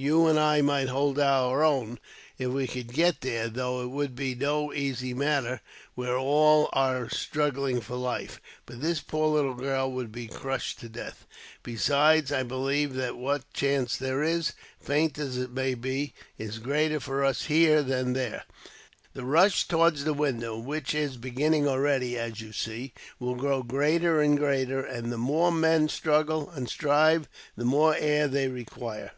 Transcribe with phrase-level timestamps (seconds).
[0.00, 1.98] You and I might hold our own,
[2.38, 5.60] if we could get there, though it would be no easy matter
[5.96, 10.88] where all are struggling for life; but this poor little girl would be crushed to
[10.88, 11.26] death.
[11.64, 17.00] Besides, I believe that what chance there is, faint as it may be, is greater
[17.00, 18.44] for us here than there.
[19.14, 24.20] The rush towards the window, which is beginning already, as you see, will grow greater
[24.20, 29.10] and greater; and the more men struggle and strive, the more air they require.